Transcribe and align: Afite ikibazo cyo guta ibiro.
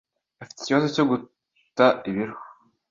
Afite 0.43 0.59
ikibazo 0.61 0.87
cyo 0.95 1.03
guta 1.09 1.85
ibiro. 2.09 2.35